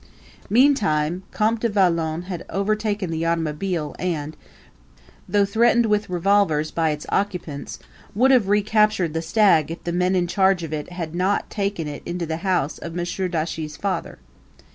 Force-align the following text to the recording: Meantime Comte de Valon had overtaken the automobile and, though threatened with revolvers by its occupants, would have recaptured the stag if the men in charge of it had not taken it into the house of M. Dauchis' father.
Meantime 0.49 1.21
Comte 1.29 1.61
de 1.61 1.69
Valon 1.69 2.23
had 2.23 2.43
overtaken 2.49 3.11
the 3.11 3.23
automobile 3.23 3.95
and, 3.99 4.35
though 5.29 5.45
threatened 5.45 5.85
with 5.85 6.09
revolvers 6.09 6.71
by 6.71 6.89
its 6.89 7.05
occupants, 7.09 7.77
would 8.15 8.31
have 8.31 8.47
recaptured 8.49 9.13
the 9.13 9.21
stag 9.21 9.69
if 9.69 9.83
the 9.83 9.93
men 9.93 10.15
in 10.15 10.25
charge 10.25 10.63
of 10.63 10.73
it 10.73 10.91
had 10.91 11.13
not 11.13 11.51
taken 11.51 11.87
it 11.87 12.01
into 12.03 12.25
the 12.25 12.37
house 12.37 12.79
of 12.79 12.97
M. 12.97 13.05
Dauchis' 13.05 13.77
father. 13.77 14.17